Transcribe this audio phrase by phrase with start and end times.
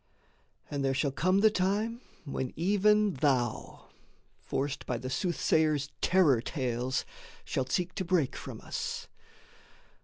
[0.71, 3.89] And there shall come the time when even thou,
[4.39, 7.05] Forced by the soothsayer's terror tales,
[7.45, 9.07] shalt seek To break from us.